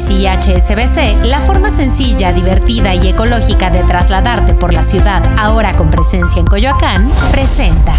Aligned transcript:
Ecobici 0.00 0.14
y 0.14 0.26
HSBC, 0.26 1.24
la 1.24 1.40
forma 1.40 1.68
sencilla, 1.68 2.32
divertida 2.32 2.94
y 2.94 3.08
ecológica 3.08 3.70
de 3.70 3.82
trasladarte 3.82 4.54
por 4.54 4.72
la 4.72 4.82
ciudad, 4.82 5.22
ahora 5.38 5.76
con 5.76 5.90
presencia 5.90 6.40
en 6.40 6.46
Coyoacán, 6.46 7.10
presenta. 7.30 7.98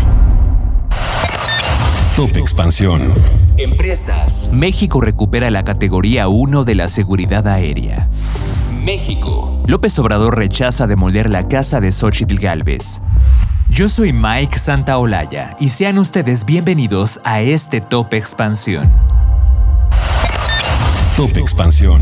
Top 2.16 2.36
Expansión. 2.38 3.02
Empresas. 3.58 4.50
México 4.52 5.00
recupera 5.02 5.52
la 5.52 5.64
categoría 5.64 6.28
1 6.28 6.64
de 6.64 6.76
la 6.76 6.88
seguridad 6.88 7.48
aérea. 7.48 8.08
México. 8.84 9.62
López 9.68 9.98
Obrador 10.00 10.38
rechaza 10.38 10.88
demoler 10.88 11.30
la 11.30 11.48
casa 11.48 11.82
de 11.82 11.92
Xochitl 11.92 12.40
Galvez. 12.40 13.02
Yo 13.70 13.88
soy 13.88 14.12
Mike 14.12 14.58
Santaolalla 14.58 15.56
y 15.60 15.70
sean 15.70 16.00
ustedes 16.00 16.46
bienvenidos 16.46 17.22
a 17.24 17.42
este 17.42 17.80
Top 17.80 18.14
Expansión. 18.14 19.11
Expansión. 21.24 22.02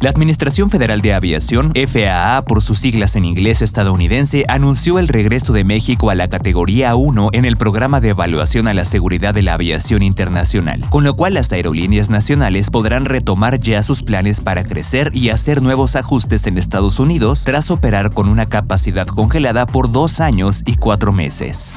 La 0.00 0.10
Administración 0.10 0.70
Federal 0.70 1.02
de 1.02 1.12
Aviación, 1.12 1.72
FAA 1.74 2.42
por 2.42 2.62
sus 2.62 2.78
siglas 2.78 3.16
en 3.16 3.24
inglés 3.24 3.62
estadounidense, 3.62 4.44
anunció 4.46 5.00
el 5.00 5.08
regreso 5.08 5.52
de 5.52 5.64
México 5.64 6.10
a 6.10 6.14
la 6.14 6.28
categoría 6.28 6.94
1 6.94 7.30
en 7.32 7.44
el 7.44 7.56
programa 7.56 8.00
de 8.00 8.10
evaluación 8.10 8.68
a 8.68 8.74
la 8.74 8.84
seguridad 8.84 9.34
de 9.34 9.42
la 9.42 9.54
aviación 9.54 10.02
internacional, 10.02 10.88
con 10.88 11.02
lo 11.02 11.16
cual 11.16 11.34
las 11.34 11.50
aerolíneas 11.50 12.08
nacionales 12.08 12.70
podrán 12.70 13.06
retomar 13.06 13.58
ya 13.58 13.82
sus 13.82 14.04
planes 14.04 14.40
para 14.40 14.62
crecer 14.62 15.10
y 15.12 15.30
hacer 15.30 15.60
nuevos 15.60 15.96
ajustes 15.96 16.46
en 16.46 16.58
Estados 16.58 17.00
Unidos 17.00 17.42
tras 17.44 17.72
operar 17.72 18.12
con 18.12 18.28
una 18.28 18.46
capacidad 18.46 19.08
congelada 19.08 19.66
por 19.66 19.90
dos 19.90 20.20
años 20.20 20.62
y 20.64 20.76
cuatro 20.76 21.12
meses. 21.12 21.74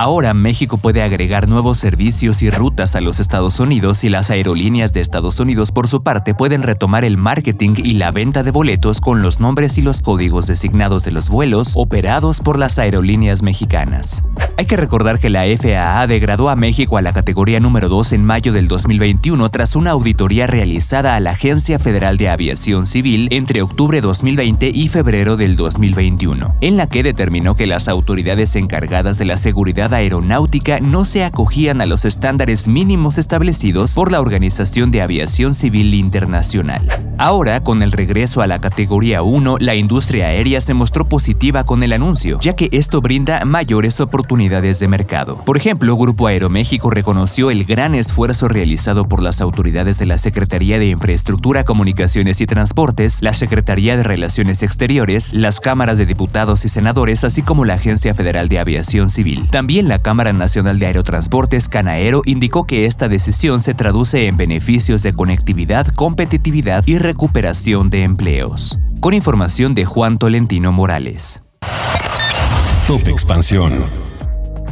Ahora 0.00 0.32
México 0.32 0.78
puede 0.78 1.02
agregar 1.02 1.48
nuevos 1.48 1.76
servicios 1.76 2.42
y 2.42 2.50
rutas 2.50 2.94
a 2.94 3.00
los 3.00 3.18
Estados 3.18 3.58
Unidos 3.58 4.04
y 4.04 4.08
las 4.08 4.30
aerolíneas 4.30 4.92
de 4.92 5.00
Estados 5.00 5.40
Unidos 5.40 5.72
por 5.72 5.88
su 5.88 6.04
parte 6.04 6.34
pueden 6.34 6.62
retomar 6.62 7.04
el 7.04 7.16
marketing 7.16 7.74
y 7.78 7.94
la 7.94 8.12
venta 8.12 8.44
de 8.44 8.52
boletos 8.52 9.00
con 9.00 9.22
los 9.22 9.40
nombres 9.40 9.76
y 9.76 9.82
los 9.82 10.00
códigos 10.00 10.46
designados 10.46 11.02
de 11.02 11.10
los 11.10 11.28
vuelos 11.28 11.72
operados 11.74 12.38
por 12.38 12.60
las 12.60 12.78
aerolíneas 12.78 13.42
mexicanas. 13.42 14.22
Hay 14.56 14.66
que 14.66 14.76
recordar 14.76 15.18
que 15.18 15.30
la 15.30 15.42
FAA 15.42 16.06
degradó 16.06 16.48
a 16.48 16.54
México 16.54 16.96
a 16.96 17.02
la 17.02 17.12
categoría 17.12 17.58
número 17.58 17.88
2 17.88 18.12
en 18.12 18.24
mayo 18.24 18.52
del 18.52 18.68
2021 18.68 19.48
tras 19.48 19.74
una 19.74 19.90
auditoría 19.90 20.46
realizada 20.46 21.16
a 21.16 21.20
la 21.20 21.30
Agencia 21.30 21.80
Federal 21.80 22.18
de 22.18 22.28
Aviación 22.28 22.86
Civil 22.86 23.26
entre 23.32 23.62
octubre 23.62 24.00
2020 24.00 24.70
y 24.72 24.86
febrero 24.86 25.36
del 25.36 25.56
2021, 25.56 26.54
en 26.60 26.76
la 26.76 26.86
que 26.86 27.02
determinó 27.02 27.56
que 27.56 27.66
las 27.66 27.88
autoridades 27.88 28.54
encargadas 28.54 29.18
de 29.18 29.24
la 29.24 29.36
seguridad 29.36 29.87
aeronáutica 29.96 30.80
no 30.80 31.04
se 31.04 31.24
acogían 31.24 31.80
a 31.80 31.86
los 31.86 32.04
estándares 32.04 32.68
mínimos 32.68 33.18
establecidos 33.18 33.94
por 33.94 34.12
la 34.12 34.20
Organización 34.20 34.90
de 34.90 35.02
Aviación 35.02 35.54
Civil 35.54 35.94
Internacional. 35.94 36.82
Ahora, 37.18 37.64
con 37.64 37.82
el 37.82 37.90
regreso 37.90 38.42
a 38.42 38.46
la 38.46 38.60
categoría 38.60 39.22
1, 39.22 39.56
la 39.58 39.74
industria 39.74 40.26
aérea 40.26 40.60
se 40.60 40.74
mostró 40.74 41.08
positiva 41.08 41.64
con 41.64 41.82
el 41.82 41.92
anuncio, 41.92 42.38
ya 42.40 42.54
que 42.54 42.68
esto 42.72 43.00
brinda 43.00 43.44
mayores 43.44 44.00
oportunidades 44.00 44.78
de 44.78 44.88
mercado. 44.88 45.38
Por 45.44 45.56
ejemplo, 45.56 45.96
Grupo 45.96 46.26
Aeroméxico 46.26 46.90
reconoció 46.90 47.50
el 47.50 47.64
gran 47.64 47.94
esfuerzo 47.94 48.48
realizado 48.48 49.08
por 49.08 49.22
las 49.22 49.40
autoridades 49.40 49.98
de 49.98 50.06
la 50.06 50.18
Secretaría 50.18 50.78
de 50.78 50.86
Infraestructura, 50.86 51.64
Comunicaciones 51.64 52.40
y 52.40 52.46
Transportes, 52.46 53.22
la 53.22 53.32
Secretaría 53.32 53.96
de 53.96 54.02
Relaciones 54.02 54.62
Exteriores, 54.62 55.34
las 55.34 55.60
cámaras 55.60 55.98
de 55.98 56.06
diputados 56.06 56.64
y 56.64 56.68
senadores, 56.68 57.24
así 57.24 57.42
como 57.42 57.64
la 57.64 57.74
Agencia 57.74 58.14
Federal 58.14 58.48
de 58.48 58.58
Aviación 58.58 59.08
Civil. 59.08 59.48
También 59.50 59.67
la 59.68 59.98
Cámara 59.98 60.32
Nacional 60.32 60.78
de 60.78 60.86
Aerotransportes, 60.86 61.68
Canaero, 61.68 62.22
indicó 62.24 62.64
que 62.64 62.86
esta 62.86 63.06
decisión 63.06 63.60
se 63.60 63.74
traduce 63.74 64.26
en 64.26 64.38
beneficios 64.38 65.02
de 65.02 65.12
conectividad, 65.12 65.86
competitividad 65.94 66.82
y 66.86 66.98
recuperación 66.98 67.90
de 67.90 68.02
empleos. 68.02 68.78
Con 69.00 69.12
información 69.12 69.74
de 69.74 69.84
Juan 69.84 70.16
Tolentino 70.16 70.72
Morales. 70.72 71.42
Top 72.86 73.06
Expansión. 73.08 74.07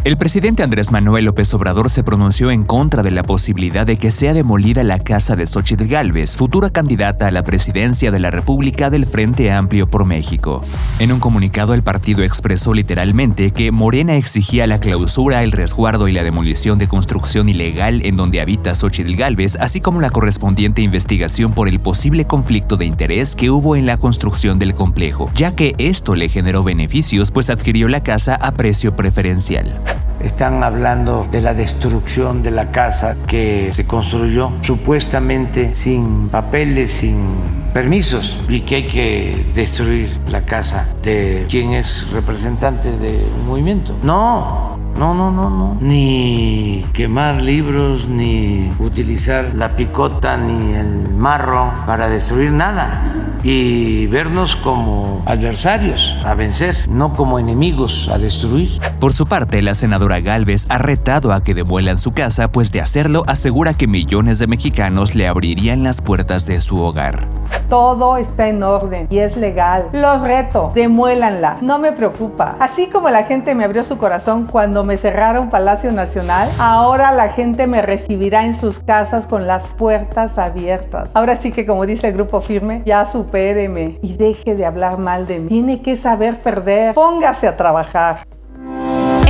El 0.06 0.16
presidente 0.16 0.62
Andrés 0.62 0.92
Manuel 0.92 1.24
López 1.24 1.52
Obrador 1.52 1.90
se 1.90 2.04
pronunció 2.04 2.52
en 2.52 2.62
contra 2.62 3.02
de 3.02 3.10
la 3.10 3.24
posibilidad 3.24 3.84
de 3.84 3.96
que 3.96 4.12
sea 4.12 4.34
demolida 4.34 4.84
la 4.84 5.00
casa 5.00 5.34
de 5.34 5.46
Xochitl 5.46 5.88
Gálvez, 5.88 6.36
futura 6.36 6.70
candidata 6.70 7.26
a 7.26 7.32
la 7.32 7.42
presidencia 7.42 8.12
de 8.12 8.20
la 8.20 8.30
República 8.30 8.88
del 8.88 9.04
Frente 9.04 9.50
Amplio 9.50 9.90
por 9.90 10.04
México. 10.04 10.62
En 11.00 11.10
un 11.10 11.18
comunicado, 11.18 11.74
el 11.74 11.82
partido 11.82 12.22
expresó 12.22 12.72
literalmente 12.72 13.50
que 13.50 13.72
Morena 13.72 14.14
exigía 14.14 14.68
la 14.68 14.78
clausura, 14.78 15.42
el 15.42 15.50
resguardo 15.50 16.06
y 16.06 16.12
la 16.12 16.22
demolición 16.22 16.78
de 16.78 16.86
construcción 16.86 17.48
ilegal 17.48 18.06
en 18.06 18.16
donde 18.16 18.40
habita 18.40 18.76
Xochitl 18.76 19.16
Gálvez, 19.16 19.56
así 19.58 19.80
como 19.80 20.00
la 20.00 20.10
correspondiente 20.10 20.82
investigación 20.82 21.52
por 21.52 21.66
el 21.66 21.80
posible 21.80 22.28
conflicto 22.28 22.76
de 22.76 22.86
interés 22.86 23.34
que 23.34 23.50
hubo 23.50 23.74
en 23.74 23.86
la 23.86 23.96
construcción 23.96 24.60
del 24.60 24.72
complejo, 24.72 25.32
ya 25.34 25.56
que 25.56 25.74
esto 25.78 26.14
le 26.14 26.28
generó 26.28 26.62
beneficios 26.62 27.32
pues 27.32 27.50
adquirió 27.50 27.88
la 27.88 28.04
casa 28.04 28.36
a 28.36 28.52
precio 28.52 28.94
preferencial. 28.94 29.95
Están 30.20 30.62
hablando 30.62 31.26
de 31.30 31.40
la 31.40 31.54
destrucción 31.54 32.42
de 32.42 32.50
la 32.50 32.70
casa 32.70 33.16
que 33.26 33.70
se 33.72 33.86
construyó 33.86 34.52
supuestamente 34.62 35.74
sin 35.74 36.28
papeles, 36.28 36.90
sin 36.90 37.66
permisos 37.72 38.40
y 38.48 38.60
que 38.60 38.76
hay 38.76 38.86
que 38.86 39.46
destruir 39.54 40.08
la 40.30 40.46
casa 40.46 40.88
de 41.02 41.46
quien 41.50 41.74
es 41.74 42.10
representante 42.10 42.90
del 42.90 43.26
movimiento. 43.46 43.94
No, 44.02 44.75
no, 44.98 45.14
no, 45.14 45.30
no, 45.30 45.50
no. 45.50 45.76
Ni 45.80 46.84
quemar 46.92 47.42
libros, 47.42 48.08
ni 48.08 48.72
utilizar 48.78 49.52
la 49.54 49.76
picota, 49.76 50.36
ni 50.36 50.74
el 50.74 51.14
marro 51.14 51.72
para 51.86 52.08
destruir 52.08 52.52
nada. 52.52 53.12
Y 53.42 54.06
vernos 54.06 54.56
como 54.56 55.22
adversarios 55.26 56.16
a 56.24 56.34
vencer, 56.34 56.74
no 56.88 57.12
como 57.14 57.38
enemigos 57.38 58.08
a 58.08 58.18
destruir. 58.18 58.80
Por 58.98 59.12
su 59.12 59.26
parte, 59.26 59.62
la 59.62 59.74
senadora 59.74 60.20
Galvez 60.20 60.66
ha 60.68 60.78
retado 60.78 61.32
a 61.32 61.42
que 61.42 61.54
devuelan 61.54 61.96
su 61.96 62.12
casa, 62.12 62.50
pues 62.50 62.72
de 62.72 62.80
hacerlo 62.80 63.22
asegura 63.26 63.74
que 63.74 63.86
millones 63.86 64.38
de 64.38 64.46
mexicanos 64.46 65.14
le 65.14 65.28
abrirían 65.28 65.84
las 65.84 66.00
puertas 66.00 66.46
de 66.46 66.60
su 66.60 66.82
hogar. 66.82 67.35
Todo 67.68 68.16
está 68.16 68.48
en 68.48 68.62
orden 68.62 69.06
y 69.10 69.18
es 69.18 69.36
legal. 69.36 69.88
Los 69.92 70.22
reto, 70.22 70.72
demuélanla. 70.74 71.58
No 71.60 71.78
me 71.78 71.92
preocupa. 71.92 72.56
Así 72.60 72.86
como 72.86 73.10
la 73.10 73.24
gente 73.24 73.54
me 73.54 73.64
abrió 73.64 73.82
su 73.84 73.98
corazón 73.98 74.46
cuando 74.50 74.84
me 74.84 74.96
cerraron 74.96 75.48
Palacio 75.48 75.90
Nacional, 75.92 76.48
ahora 76.58 77.12
la 77.12 77.28
gente 77.28 77.66
me 77.66 77.82
recibirá 77.82 78.44
en 78.44 78.54
sus 78.54 78.78
casas 78.78 79.26
con 79.26 79.46
las 79.46 79.68
puertas 79.68 80.38
abiertas. 80.38 81.10
Ahora 81.14 81.36
sí 81.36 81.52
que 81.52 81.66
como 81.66 81.86
dice 81.86 82.08
el 82.08 82.14
grupo 82.14 82.40
firme, 82.40 82.82
ya 82.86 83.04
supéreme 83.04 83.98
y 84.02 84.16
deje 84.16 84.54
de 84.54 84.66
hablar 84.66 84.98
mal 84.98 85.26
de 85.26 85.40
mí. 85.40 85.48
Tiene 85.48 85.82
que 85.82 85.96
saber 85.96 86.38
perder. 86.40 86.94
Póngase 86.94 87.48
a 87.48 87.56
trabajar. 87.56 88.18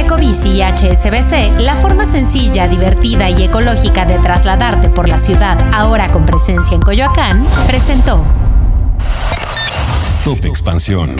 Ecobici 0.06 0.50
y 0.50 0.62
HSBC, 0.62 1.58
la 1.58 1.74
forma 1.74 2.04
sencilla, 2.04 2.68
divertida 2.68 3.28
y 3.28 3.42
ecológica 3.42 4.04
de 4.04 4.20
trasladarte 4.20 4.88
por 4.88 5.08
la 5.08 5.18
ciudad, 5.18 5.58
ahora 5.74 6.12
con 6.12 6.24
presencia 6.24 6.76
en 6.76 6.80
Coyoacán, 6.80 7.44
presentó 7.66 8.24
Top 10.24 10.44
Expansión. 10.44 11.10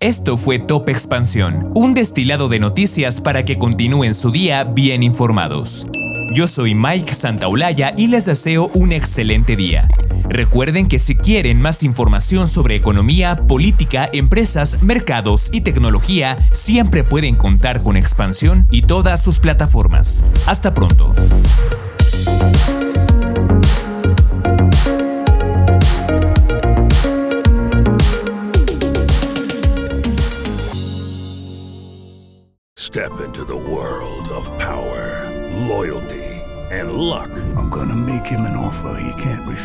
Esto 0.00 0.36
fue 0.36 0.58
Top 0.58 0.88
Expansión, 0.88 1.70
un 1.76 1.94
destilado 1.94 2.48
de 2.48 2.58
noticias 2.58 3.20
para 3.20 3.44
que 3.44 3.58
continúen 3.58 4.12
su 4.12 4.32
día 4.32 4.64
bien 4.64 5.04
informados. 5.04 5.86
Yo 6.34 6.48
soy 6.48 6.74
Mike 6.74 7.14
Santaolalla 7.14 7.94
y 7.96 8.08
les 8.08 8.24
deseo 8.24 8.68
un 8.74 8.90
excelente 8.90 9.54
día. 9.54 9.86
Recuerden 10.32 10.88
que 10.88 10.98
si 10.98 11.14
quieren 11.14 11.60
más 11.60 11.82
información 11.82 12.48
sobre 12.48 12.74
economía, 12.74 13.46
política, 13.46 14.08
empresas, 14.14 14.82
mercados 14.82 15.50
y 15.52 15.60
tecnología, 15.60 16.38
siempre 16.52 17.04
pueden 17.04 17.36
contar 17.36 17.82
con 17.82 17.98
Expansión 17.98 18.66
y 18.70 18.80
todas 18.80 19.22
sus 19.22 19.40
plataformas. 19.40 20.22
Hasta 20.46 20.72
pronto. 20.72 21.14
Step 32.78 33.12
into 33.22 33.44
the 33.44 33.54
world 33.54 34.30
of 34.30 34.50
power, 34.58 35.30
loyalty, 35.68 36.24
and 36.70 36.92
luck. 36.92 37.28
I'm 37.54 37.68
gonna 37.68 37.94
make 37.94 38.26
him 38.26 38.40
an 38.46 38.56
offer 38.56 38.81